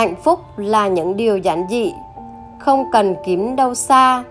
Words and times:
hạnh 0.00 0.14
phúc 0.16 0.40
là 0.56 0.88
những 0.88 1.16
điều 1.16 1.38
giản 1.38 1.66
dị, 1.70 1.92
không 2.58 2.84
cần 2.92 3.16
kiếm 3.24 3.56
đâu 3.56 3.74
xa. 3.74 4.24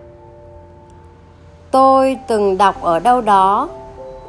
Tôi 1.72 2.18
từng 2.28 2.58
đọc 2.58 2.82
ở 2.82 3.00
đâu 3.00 3.22
đó, 3.22 3.70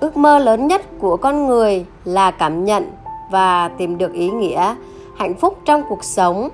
ước 0.00 0.16
mơ 0.16 0.38
lớn 0.38 0.66
nhất 0.66 0.82
của 0.98 1.16
con 1.16 1.46
người 1.46 1.84
là 2.04 2.30
cảm 2.30 2.64
nhận 2.64 2.90
và 3.30 3.68
tìm 3.68 3.98
được 3.98 4.12
ý 4.12 4.30
nghĩa, 4.30 4.74
hạnh 5.16 5.34
phúc 5.34 5.58
trong 5.64 5.82
cuộc 5.88 6.04
sống. 6.04 6.48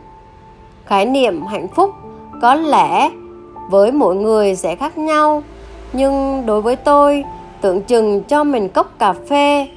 Khái 0.84 1.06
niệm 1.06 1.46
hạnh 1.46 1.68
phúc 1.68 1.90
có 2.42 2.54
lẽ 2.54 3.10
với 3.70 3.92
mỗi 3.92 4.16
người 4.16 4.56
sẽ 4.56 4.76
khác 4.76 4.98
nhau, 4.98 5.42
nhưng 5.92 6.46
đối 6.46 6.62
với 6.62 6.76
tôi, 6.76 7.24
tưởng 7.60 7.82
chừng 7.82 8.22
cho 8.22 8.44
mình 8.44 8.68
cốc 8.68 8.90
cà 8.98 9.12
phê, 9.12 9.68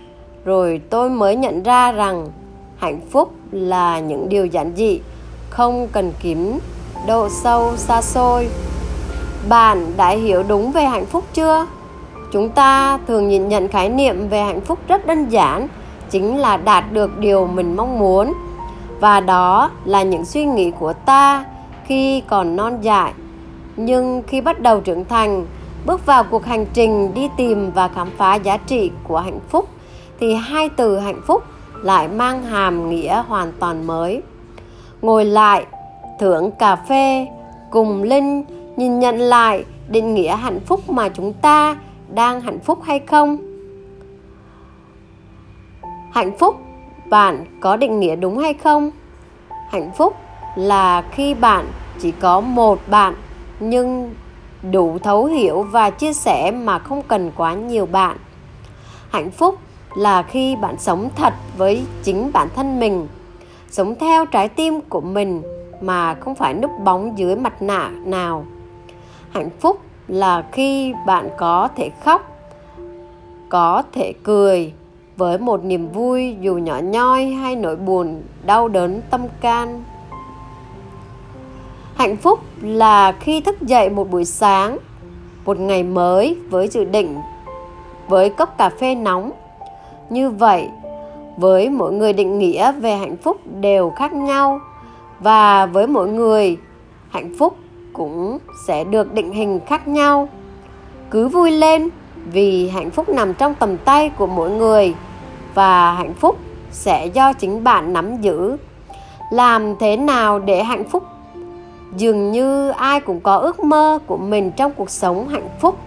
rồi 0.45 0.81
tôi 0.89 1.09
mới 1.09 1.35
nhận 1.35 1.63
ra 1.63 1.91
rằng 1.91 2.27
hạnh 2.79 2.99
phúc 3.11 3.33
là 3.51 3.99
những 3.99 4.29
điều 4.29 4.45
giản 4.45 4.71
dị, 4.75 4.99
không 5.49 5.87
cần 5.91 6.13
kiếm 6.19 6.59
độ 7.07 7.29
sâu, 7.29 7.77
xa 7.77 8.01
xôi. 8.01 8.47
Bạn 9.49 9.93
đã 9.97 10.09
hiểu 10.09 10.43
đúng 10.43 10.71
về 10.71 10.85
hạnh 10.85 11.05
phúc 11.05 11.23
chưa? 11.33 11.65
Chúng 12.31 12.49
ta 12.49 12.99
thường 13.07 13.27
nhìn 13.27 13.47
nhận 13.47 13.67
khái 13.67 13.89
niệm 13.89 14.29
về 14.29 14.43
hạnh 14.43 14.61
phúc 14.61 14.79
rất 14.87 15.07
đơn 15.07 15.29
giản, 15.29 15.67
chính 16.09 16.37
là 16.37 16.57
đạt 16.57 16.91
được 16.91 17.17
điều 17.17 17.47
mình 17.47 17.75
mong 17.75 17.99
muốn. 17.99 18.33
Và 18.99 19.19
đó 19.19 19.71
là 19.85 20.03
những 20.03 20.25
suy 20.25 20.45
nghĩ 20.45 20.71
của 20.79 20.93
ta 20.93 21.45
khi 21.85 22.21
còn 22.27 22.55
non 22.55 22.77
dại. 22.81 23.13
Nhưng 23.75 24.23
khi 24.27 24.41
bắt 24.41 24.59
đầu 24.59 24.81
trưởng 24.81 25.05
thành, 25.05 25.45
bước 25.85 26.05
vào 26.05 26.23
cuộc 26.23 26.45
hành 26.45 26.65
trình 26.73 27.13
đi 27.13 27.29
tìm 27.37 27.71
và 27.71 27.87
khám 27.87 28.09
phá 28.17 28.35
giá 28.35 28.57
trị 28.57 28.91
của 29.03 29.19
hạnh 29.19 29.39
phúc, 29.49 29.69
thì 30.19 30.33
hai 30.33 30.69
từ 30.69 30.99
hạnh 30.99 31.21
phúc 31.27 31.43
lại 31.83 32.07
mang 32.07 32.43
hàm 32.43 32.89
nghĩa 32.89 33.23
hoàn 33.27 33.51
toàn 33.59 33.87
mới. 33.87 34.21
Ngồi 35.01 35.25
lại, 35.25 35.65
thưởng 36.19 36.51
cà 36.51 36.75
phê, 36.75 37.27
cùng 37.69 38.03
linh 38.03 38.43
nhìn 38.75 38.99
nhận 38.99 39.17
lại 39.17 39.65
định 39.87 40.13
nghĩa 40.13 40.35
hạnh 40.35 40.59
phúc 40.59 40.89
mà 40.89 41.09
chúng 41.09 41.33
ta 41.33 41.75
đang 42.13 42.41
hạnh 42.41 42.59
phúc 42.59 42.79
hay 42.83 42.99
không. 42.99 43.37
Hạnh 46.11 46.37
phúc, 46.37 46.55
bạn 47.09 47.45
có 47.59 47.75
định 47.75 47.99
nghĩa 47.99 48.15
đúng 48.15 48.37
hay 48.37 48.53
không? 48.53 48.91
Hạnh 49.69 49.91
phúc 49.97 50.15
là 50.55 51.01
khi 51.11 51.33
bạn 51.33 51.65
chỉ 51.99 52.11
có 52.11 52.41
một 52.41 52.79
bạn, 52.87 53.15
nhưng 53.59 54.13
đủ 54.71 54.97
thấu 54.99 55.25
hiểu 55.25 55.61
và 55.63 55.89
chia 55.89 56.13
sẻ 56.13 56.51
mà 56.51 56.79
không 56.79 57.01
cần 57.07 57.31
quá 57.35 57.53
nhiều 57.53 57.85
bạn. 57.85 58.17
Hạnh 59.09 59.31
phúc 59.31 59.55
là 59.99 60.23
khi 60.23 60.55
bạn 60.55 60.75
sống 60.79 61.09
thật 61.15 61.33
với 61.57 61.85
chính 62.03 62.31
bản 62.33 62.47
thân 62.55 62.79
mình, 62.79 63.07
sống 63.69 63.95
theo 63.99 64.25
trái 64.25 64.49
tim 64.49 64.81
của 64.81 65.01
mình 65.01 65.41
mà 65.81 66.13
không 66.13 66.35
phải 66.35 66.53
núp 66.53 66.71
bóng 66.83 67.17
dưới 67.17 67.35
mặt 67.35 67.61
nạ 67.61 67.91
nào. 68.05 68.45
Hạnh 69.29 69.49
phúc 69.59 69.79
là 70.07 70.43
khi 70.51 70.93
bạn 71.05 71.29
có 71.37 71.69
thể 71.75 71.89
khóc, 72.03 72.37
có 73.49 73.83
thể 73.93 74.13
cười 74.23 74.73
với 75.17 75.37
một 75.37 75.63
niềm 75.63 75.89
vui 75.89 76.35
dù 76.41 76.55
nhỏ 76.55 76.79
nhoi 76.83 77.25
hay 77.25 77.55
nỗi 77.55 77.75
buồn, 77.75 78.21
đau 78.45 78.67
đớn, 78.67 79.01
tâm 79.09 79.21
can. 79.41 79.83
Hạnh 81.95 82.17
phúc 82.17 82.39
là 82.61 83.11
khi 83.11 83.41
thức 83.41 83.61
dậy 83.61 83.89
một 83.89 84.11
buổi 84.11 84.25
sáng, 84.25 84.77
một 85.45 85.59
ngày 85.59 85.83
mới 85.83 86.37
với 86.49 86.67
dự 86.67 86.83
định, 86.85 87.17
với 88.07 88.29
cốc 88.29 88.57
cà 88.57 88.69
phê 88.79 88.95
nóng 88.95 89.31
như 90.11 90.29
vậy, 90.29 90.67
với 91.37 91.69
mỗi 91.69 91.93
người 91.93 92.13
định 92.13 92.39
nghĩa 92.39 92.71
về 92.71 92.95
hạnh 92.95 93.17
phúc 93.17 93.37
đều 93.59 93.89
khác 93.89 94.13
nhau, 94.13 94.59
và 95.19 95.65
với 95.65 95.87
mỗi 95.87 96.09
người, 96.09 96.57
hạnh 97.09 97.33
phúc 97.39 97.55
cũng 97.93 98.37
sẽ 98.67 98.83
được 98.83 99.13
định 99.13 99.31
hình 99.31 99.59
khác 99.65 99.87
nhau. 99.87 100.29
Cứ 101.11 101.27
vui 101.27 101.51
lên 101.51 101.89
vì 102.31 102.69
hạnh 102.69 102.89
phúc 102.89 103.09
nằm 103.09 103.33
trong 103.33 103.55
tầm 103.55 103.77
tay 103.77 104.09
của 104.09 104.27
mỗi 104.27 104.49
người, 104.49 104.93
và 105.53 105.93
hạnh 105.93 106.13
phúc 106.13 106.37
sẽ 106.71 107.05
do 107.05 107.33
chính 107.33 107.63
bạn 107.63 107.93
nắm 107.93 108.21
giữ. 108.21 108.57
Làm 109.31 109.75
thế 109.79 109.97
nào 109.97 110.39
để 110.39 110.63
hạnh 110.63 110.83
phúc? 110.83 111.03
Dường 111.97 112.31
như 112.31 112.69
ai 112.69 112.99
cũng 112.99 113.19
có 113.19 113.35
ước 113.35 113.59
mơ 113.59 113.99
của 114.07 114.17
mình 114.17 114.51
trong 114.51 114.71
cuộc 114.77 114.89
sống 114.89 115.27
hạnh 115.27 115.49
phúc. 115.61 115.77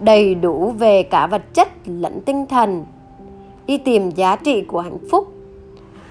Đầy 0.00 0.34
đủ 0.34 0.70
về 0.78 1.02
cả 1.02 1.26
vật 1.26 1.54
chất 1.54 1.68
lẫn 1.86 2.20
tinh 2.20 2.46
thần 2.46 2.84
đi 3.66 3.78
tìm 3.78 4.10
giá 4.10 4.36
trị 4.36 4.62
của 4.62 4.80
hạnh 4.80 4.98
phúc. 5.10 5.32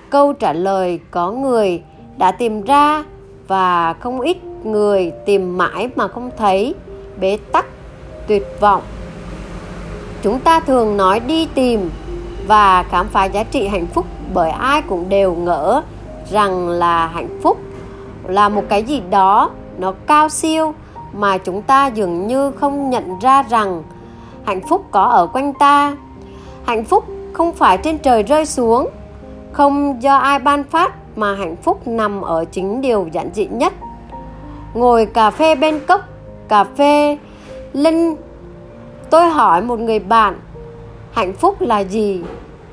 Câu 0.10 0.34
trả 0.34 0.54
lời 0.54 1.00
có 1.12 1.32
người 1.32 1.82
đã 2.18 2.32
tìm 2.32 2.62
ra 2.62 3.04
và 3.48 3.94
không 3.94 4.22
ít 4.22 4.38
người 4.64 5.12
tìm 5.26 5.58
mãi 5.58 5.90
mà 5.96 6.08
không 6.08 6.30
thấy, 6.38 6.76
bế 7.20 7.38
tắc, 7.52 7.66
tuyệt 8.28 8.48
vọng. 8.60 8.82
Chúng 10.22 10.40
ta 10.40 10.60
thường 10.60 10.98
nói 10.98 11.20
đi 11.20 11.46
tìm 11.46 11.90
và 12.48 12.84
khám 12.84 13.08
phá 13.08 13.26
giá 13.26 13.44
trị 13.44 13.68
hạnh 13.68 13.88
phúc 13.88 14.06
bởi 14.34 14.50
ai 14.50 14.82
cũng 14.82 15.10
đều 15.10 15.36
ngỡ 15.36 15.82
rằng 16.32 16.70
là 16.70 17.08
hạnh 17.08 17.40
phúc 17.42 17.58
là 18.28 18.50
một 18.50 18.64
cái 18.70 18.84
gì 18.84 19.02
đó, 19.10 19.50
nó 19.78 19.94
cao 20.08 20.30
siêu 20.30 20.74
mà 21.14 21.38
chúng 21.38 21.62
ta 21.62 21.88
dường 21.88 22.28
như 22.28 22.52
không 22.52 22.90
nhận 22.90 23.20
ra 23.20 23.44
rằng 23.44 23.84
hạnh 24.46 24.62
phúc 24.70 24.86
có 24.92 25.04
ở 25.04 25.28
quanh 25.28 25.54
ta. 25.54 25.98
Hạnh 26.66 26.86
phúc 26.86 27.06
không 27.36 27.54
phải 27.54 27.78
trên 27.78 27.98
trời 27.98 28.24
rơi 28.24 28.46
xuống. 28.46 28.90
Không 29.52 30.04
do 30.04 30.16
ai 30.16 30.40
ban 30.40 30.64
phát 30.64 30.94
mà 31.16 31.36
hạnh 31.36 31.56
phúc 31.56 31.88
nằm 31.88 32.22
ở 32.22 32.46
chính 32.46 32.82
điều 32.82 33.08
giản 33.12 33.30
dị 33.34 33.46
nhất. 33.46 33.74
Ngồi 34.74 35.06
cà 35.06 35.32
phê 35.32 35.56
bên 35.56 35.80
cốc, 35.88 36.02
cà 36.48 36.64
phê 36.64 37.18
linh, 37.74 38.16
tôi 39.10 39.30
hỏi 39.30 39.62
một 39.62 39.80
người 39.80 40.00
bạn, 40.00 40.40
hạnh 41.12 41.34
phúc 41.34 41.62
là 41.62 41.80
gì? 41.80 42.24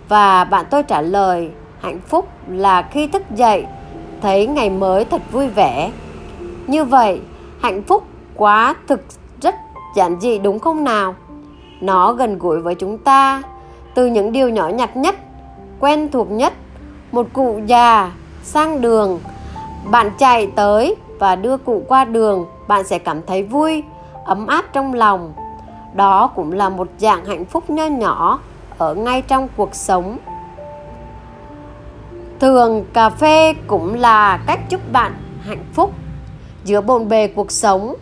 Và 0.09 0.45
bạn 0.45 0.67
tôi 0.71 0.83
trả 0.83 1.01
lời, 1.01 1.51
hạnh 1.81 2.01
phúc 2.09 2.29
là 2.49 2.83
khi 2.83 3.07
thức 3.07 3.23
dậy, 3.35 3.67
thấy 4.21 4.47
ngày 4.47 4.71
mới 4.71 5.05
thật 5.05 5.23
vui 5.33 5.49
vẻ. 5.49 5.91
Như 6.67 6.85
vậy, 6.85 7.21
hạnh 7.61 7.83
phúc 7.83 8.03
quá 8.37 8.75
thực 8.89 9.01
rất 9.41 9.55
giản 9.97 10.21
dị 10.21 10.39
đúng 10.39 10.59
không 10.59 10.85
nào? 10.85 11.15
Nó 11.81 12.13
gần 12.13 12.39
gũi 12.39 12.61
với 12.61 12.75
chúng 12.75 12.99
ta 12.99 13.43
từ 13.95 14.07
những 14.07 14.33
điều 14.33 14.49
nhỏ 14.49 14.69
nhặt 14.69 14.97
nhất, 14.97 15.15
quen 15.81 16.09
thuộc 16.13 16.31
nhất, 16.31 16.53
một 17.13 17.27
cụ 17.33 17.61
già 17.67 18.13
sang 18.43 18.81
đường, 18.81 19.21
bạn 19.91 20.11
chạy 20.19 20.47
tới 20.47 20.97
và 21.19 21.37
đưa 21.37 21.57
cụ 21.57 21.83
qua 21.89 22.05
đường, 22.05 22.47
bạn 22.69 22.85
sẽ 22.85 22.99
cảm 22.99 23.23
thấy 23.27 23.43
vui, 23.43 23.83
ấm 24.25 24.47
áp 24.47 24.65
trong 24.73 24.95
lòng. 24.95 25.33
Đó 25.95 26.27
cũng 26.27 26.53
là 26.53 26.69
một 26.69 26.89
dạng 26.99 27.25
hạnh 27.25 27.45
phúc 27.45 27.71
nho 27.71 27.87
nhỏ 27.87 28.41
ở 28.79 28.95
ngay 28.95 29.23
trong 29.23 29.49
cuộc 29.57 29.75
sống. 29.75 30.19
Thường 32.41 32.85
cà 32.93 33.11
phê 33.11 33.55
cũng 33.67 33.95
là 33.95 34.41
cách 34.47 34.61
giúp 34.69 34.81
bạn 34.93 35.13
hạnh 35.47 35.65
phúc 35.73 35.93
giữa 36.65 36.81
bộn 36.81 37.09
bề 37.09 37.27
cuộc 37.27 37.53
sống. 37.53 37.95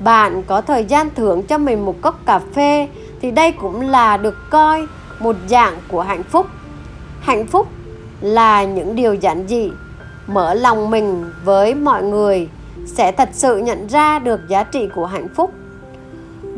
Bạn 0.00 0.42
có 0.42 0.60
thời 0.60 0.84
gian 0.84 1.10
thưởng 1.14 1.42
cho 1.42 1.58
mình 1.58 1.84
một 1.84 1.94
cốc 2.00 2.18
cà 2.26 2.38
phê 2.38 2.88
thì 3.20 3.30
đây 3.30 3.52
cũng 3.52 3.80
là 3.80 4.16
được 4.16 4.50
coi 4.50 4.86
một 5.18 5.36
dạng 5.48 5.74
của 5.88 6.02
hạnh 6.02 6.22
phúc. 6.22 6.46
Hạnh 7.20 7.46
phúc 7.46 7.66
là 8.20 8.64
những 8.64 8.96
điều 8.96 9.14
giản 9.14 9.46
dị, 9.48 9.70
mở 10.26 10.54
lòng 10.54 10.90
mình 10.90 11.24
với 11.44 11.74
mọi 11.74 12.02
người, 12.02 12.48
sẽ 12.86 13.12
thật 13.12 13.28
sự 13.32 13.58
nhận 13.58 13.86
ra 13.86 14.18
được 14.18 14.48
giá 14.48 14.62
trị 14.62 14.88
của 14.94 15.06
hạnh 15.06 15.28
phúc. 15.34 15.52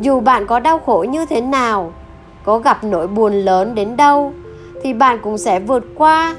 Dù 0.01 0.21
bạn 0.21 0.47
có 0.47 0.61
đau 0.61 0.79
khổ 0.79 1.07
như 1.09 1.27
thế 1.27 1.41
nào, 1.41 1.93
có 2.45 2.59
gặp 2.59 2.85
nỗi 2.85 3.07
buồn 3.07 3.33
lớn 3.33 3.75
đến 3.75 3.97
đâu, 3.97 4.33
thì 4.83 4.93
bạn 4.93 5.19
cũng 5.23 5.39
sẽ 5.39 5.61
vượt 5.61 5.85
qua 5.95 6.37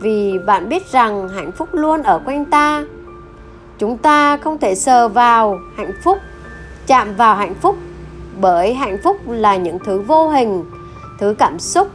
vì 0.00 0.38
bạn 0.46 0.68
biết 0.68 0.92
rằng 0.92 1.28
hạnh 1.28 1.52
phúc 1.52 1.68
luôn 1.72 2.02
ở 2.02 2.20
quanh 2.24 2.44
ta. 2.44 2.84
Chúng 3.78 3.98
ta 3.98 4.36
không 4.36 4.58
thể 4.58 4.74
sờ 4.74 5.08
vào 5.08 5.58
hạnh 5.76 5.92
phúc, 6.04 6.18
chạm 6.86 7.14
vào 7.16 7.36
hạnh 7.36 7.54
phúc 7.54 7.76
bởi 8.40 8.74
hạnh 8.74 8.98
phúc 9.04 9.16
là 9.26 9.56
những 9.56 9.78
thứ 9.78 10.00
vô 10.00 10.28
hình, 10.28 10.64
thứ 11.18 11.34
cảm 11.38 11.58
xúc. 11.58 11.88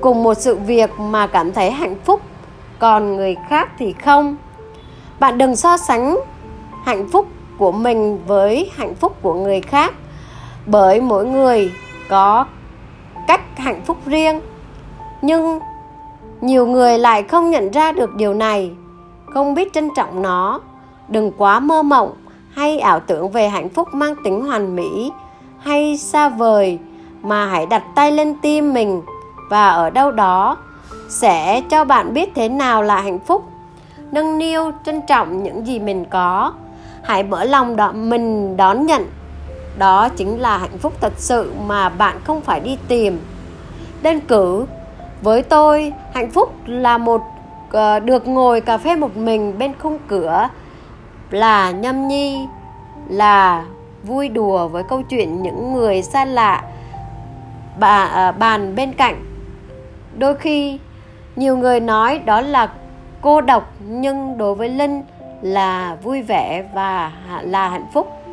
Cùng 0.00 0.22
một 0.22 0.34
sự 0.34 0.56
việc 0.56 0.90
mà 0.98 1.26
cảm 1.26 1.52
thấy 1.52 1.70
hạnh 1.70 1.96
phúc, 2.04 2.20
còn 2.78 3.16
người 3.16 3.36
khác 3.48 3.70
thì 3.78 3.92
không. 3.92 4.36
Bạn 5.20 5.38
đừng 5.38 5.56
so 5.56 5.76
sánh 5.76 6.16
hạnh 6.84 7.08
phúc 7.08 7.26
của 7.58 7.72
mình 7.72 8.18
với 8.26 8.70
hạnh 8.74 8.94
phúc 8.94 9.16
của 9.22 9.34
người 9.34 9.60
khác. 9.60 9.94
Bởi 10.66 11.00
mỗi 11.00 11.26
người 11.26 11.72
có 12.08 12.46
cách 13.26 13.58
hạnh 13.58 13.82
phúc 13.84 13.96
riêng. 14.06 14.40
Nhưng 15.22 15.58
nhiều 16.40 16.66
người 16.66 16.98
lại 16.98 17.22
không 17.22 17.50
nhận 17.50 17.70
ra 17.70 17.92
được 17.92 18.14
điều 18.14 18.34
này. 18.34 18.72
Không 19.26 19.54
biết 19.54 19.72
trân 19.72 19.88
trọng 19.96 20.22
nó. 20.22 20.60
Đừng 21.08 21.32
quá 21.36 21.60
mơ 21.60 21.82
mộng 21.82 22.12
hay 22.54 22.78
ảo 22.78 23.00
tưởng 23.00 23.30
về 23.30 23.48
hạnh 23.48 23.68
phúc 23.68 23.88
mang 23.92 24.14
tính 24.24 24.40
hoàn 24.40 24.76
mỹ 24.76 25.12
hay 25.64 25.96
xa 25.96 26.28
vời 26.28 26.78
mà 27.22 27.46
hãy 27.46 27.66
đặt 27.66 27.82
tay 27.94 28.12
lên 28.12 28.34
tim 28.42 28.74
mình 28.74 29.02
và 29.50 29.68
ở 29.68 29.90
đâu 29.90 30.10
đó 30.10 30.56
sẽ 31.08 31.60
cho 31.60 31.84
bạn 31.84 32.14
biết 32.14 32.32
thế 32.34 32.48
nào 32.48 32.82
là 32.82 33.00
hạnh 33.00 33.18
phúc. 33.18 33.44
Nâng 34.12 34.38
niu 34.38 34.70
trân 34.84 35.00
trọng 35.08 35.42
những 35.42 35.66
gì 35.66 35.78
mình 35.78 36.04
có. 36.10 36.52
Hãy 37.02 37.22
mở 37.22 37.44
lòng 37.44 37.76
đó 37.76 37.92
mình 37.92 38.56
đón 38.56 38.86
nhận. 38.86 39.06
Đó 39.78 40.08
chính 40.08 40.40
là 40.40 40.58
hạnh 40.58 40.78
phúc 40.78 40.92
thật 41.00 41.12
sự 41.16 41.52
mà 41.66 41.88
bạn 41.88 42.16
không 42.24 42.40
phải 42.40 42.60
đi 42.60 42.78
tìm. 42.88 43.20
Đơn 44.02 44.20
cử 44.20 44.66
với 45.22 45.42
tôi 45.42 45.92
hạnh 46.14 46.30
phúc 46.30 46.54
là 46.66 46.98
một 46.98 47.22
uh, 47.68 48.04
được 48.04 48.28
ngồi 48.28 48.60
cà 48.60 48.78
phê 48.78 48.96
một 48.96 49.16
mình 49.16 49.58
bên 49.58 49.72
khung 49.78 49.98
cửa 50.08 50.48
là 51.30 51.70
nhâm 51.70 52.08
nhi 52.08 52.46
là 53.08 53.64
vui 54.06 54.28
đùa 54.28 54.68
với 54.68 54.82
câu 54.88 55.02
chuyện 55.02 55.42
những 55.42 55.72
người 55.72 56.02
xa 56.02 56.24
lạ, 56.24 56.62
bà 57.78 58.04
à, 58.04 58.32
bàn 58.32 58.74
bên 58.76 58.92
cạnh. 58.92 59.24
Đôi 60.18 60.34
khi, 60.34 60.78
nhiều 61.36 61.56
người 61.56 61.80
nói 61.80 62.18
đó 62.18 62.40
là 62.40 62.72
cô 63.20 63.40
độc, 63.40 63.72
nhưng 63.88 64.38
đối 64.38 64.54
với 64.54 64.68
linh 64.68 65.02
là 65.42 65.96
vui 66.02 66.22
vẻ 66.22 66.64
và 66.74 67.12
là 67.42 67.68
hạnh 67.68 67.86
phúc. 67.92 68.23